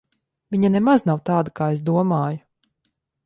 Viņa 0.55 0.71
nemaz 0.75 1.03
nav 1.09 1.19
tāda, 1.29 1.53
kā 1.59 1.67
es 1.75 1.85
domāju. 1.91 2.41